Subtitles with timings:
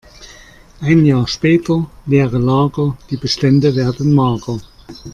[0.79, 4.59] Ein Jahr später: Leere Lager, die Bestände werden mager.